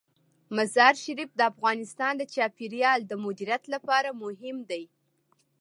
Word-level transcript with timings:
مزارشریف 0.55 1.29
د 1.35 1.41
افغانستان 1.51 2.13
د 2.17 2.23
چاپیریال 2.33 2.99
د 3.07 3.13
مدیریت 3.25 3.63
لپاره 3.73 4.09
مهم 4.23 4.57
دي. 4.69 4.83